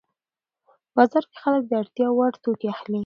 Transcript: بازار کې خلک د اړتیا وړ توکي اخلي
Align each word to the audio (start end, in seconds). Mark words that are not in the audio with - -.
بازار 0.95 1.23
کې 1.31 1.37
خلک 1.43 1.63
د 1.67 1.71
اړتیا 1.81 2.07
وړ 2.17 2.31
توکي 2.43 2.67
اخلي 2.73 2.99